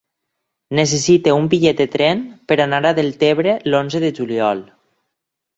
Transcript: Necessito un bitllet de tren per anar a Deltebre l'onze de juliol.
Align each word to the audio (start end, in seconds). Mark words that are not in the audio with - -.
Necessito 0.79 1.35
un 1.41 1.49
bitllet 1.51 1.83
de 1.83 1.87
tren 1.97 2.25
per 2.53 2.57
anar 2.65 2.81
a 2.93 2.97
Deltebre 3.01 3.55
l'onze 3.75 4.03
de 4.07 4.11
juliol. 4.23 4.69